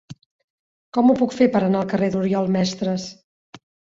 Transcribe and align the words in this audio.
Com 0.97 1.09
ho 1.11 1.15
puc 1.19 1.35
fer 1.41 1.47
per 1.57 1.61
anar 1.67 1.83
al 1.83 1.91
carrer 1.93 2.09
d'Oriol 2.15 2.49
Mestres? 2.57 3.05